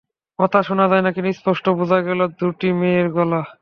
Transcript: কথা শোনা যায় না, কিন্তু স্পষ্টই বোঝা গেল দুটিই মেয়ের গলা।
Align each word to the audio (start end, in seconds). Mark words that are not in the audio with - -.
কথা 0.39 0.59
শোনা 0.67 0.85
যায় 0.91 1.03
না, 1.05 1.09
কিন্তু 1.15 1.31
স্পষ্টই 1.39 1.77
বোঝা 1.79 1.99
গেল 2.07 2.19
দুটিই 2.39 2.73
মেয়ের 2.79 3.07
গলা। 3.15 3.41